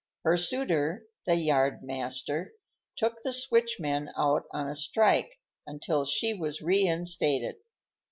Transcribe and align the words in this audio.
Her 0.23 0.35
suitor, 0.35 1.03
the 1.27 1.35
yardmaster, 1.35 2.53
took 2.95 3.21
the 3.21 3.31
switchmen 3.31 4.09
out 4.17 4.45
on 4.49 4.67
a 4.67 4.73
strike 4.73 5.37
until 5.67 6.05
she 6.05 6.33
was 6.33 6.59
reinstated. 6.59 7.57